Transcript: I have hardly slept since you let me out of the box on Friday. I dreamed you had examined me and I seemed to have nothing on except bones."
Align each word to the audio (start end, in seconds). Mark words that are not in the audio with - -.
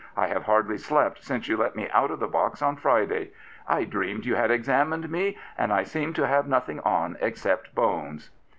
I 0.17 0.25
have 0.25 0.45
hardly 0.45 0.79
slept 0.79 1.23
since 1.23 1.47
you 1.47 1.57
let 1.57 1.75
me 1.75 1.87
out 1.91 2.09
of 2.09 2.19
the 2.19 2.27
box 2.27 2.63
on 2.63 2.75
Friday. 2.75 3.33
I 3.67 3.83
dreamed 3.83 4.25
you 4.25 4.33
had 4.33 4.49
examined 4.49 5.11
me 5.11 5.37
and 5.55 5.71
I 5.71 5.83
seemed 5.83 6.15
to 6.15 6.25
have 6.25 6.47
nothing 6.47 6.79
on 6.79 7.17
except 7.21 7.75
bones." 7.75 8.31